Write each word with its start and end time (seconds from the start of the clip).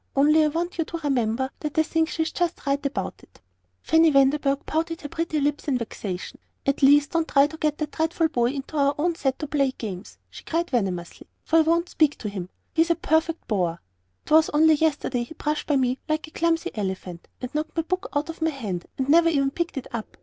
Only 0.15 0.43
I 0.43 0.47
want 0.47 0.79
you 0.79 0.85
to 0.85 0.97
remember 0.97 1.51
that 1.59 1.77
I 1.77 1.83
think 1.83 2.09
she 2.09 2.23
is 2.23 2.31
just 2.31 2.65
right 2.65 2.83
about 2.83 3.21
it." 3.21 3.39
Fanny 3.83 4.09
Vanderburgh 4.09 4.65
pouted 4.65 5.01
her 5.01 5.09
pretty 5.09 5.39
lips 5.39 5.67
in 5.67 5.77
vexation. 5.77 6.39
"At 6.65 6.81
least, 6.81 7.11
don't 7.11 7.27
try 7.27 7.45
to 7.45 7.55
get 7.57 7.77
that 7.77 7.91
dreadful 7.91 8.27
boy 8.29 8.45
into 8.47 8.77
our 8.77 8.95
own 8.97 9.13
set 9.13 9.37
to 9.37 9.47
play 9.47 9.69
games," 9.77 10.17
she 10.31 10.43
cried 10.43 10.71
venomously, 10.71 11.27
"for 11.43 11.57
I 11.59 11.61
won't 11.61 11.87
speak 11.89 12.17
to 12.17 12.29
him. 12.29 12.49
He's 12.73 12.89
a 12.89 12.95
perfect 12.95 13.47
boor. 13.47 13.79
'Twas 14.25 14.49
only 14.55 14.73
yesterday 14.73 15.21
he 15.21 15.35
brushed 15.35 15.67
by 15.67 15.75
me 15.75 15.99
like 16.09 16.27
a 16.27 16.31
clumsy 16.31 16.71
elephant, 16.73 17.27
and 17.39 17.53
knocked 17.53 17.75
my 17.75 17.83
book 17.83 18.09
out 18.15 18.27
of 18.27 18.41
my 18.41 18.49
hand, 18.49 18.87
and 18.97 19.07
never 19.07 19.29
even 19.29 19.51
picked 19.51 19.77
it 19.77 19.85
up. 19.93 20.17